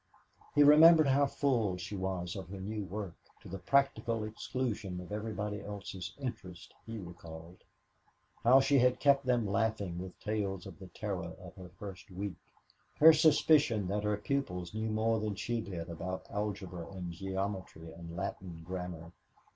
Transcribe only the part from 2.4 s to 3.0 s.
her new